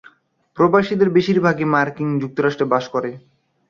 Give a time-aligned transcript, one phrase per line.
[0.57, 3.11] প্রবাসীদের বেশির ভাগই মার্কিন যুক্তরাষ্ট্রে বাস করে।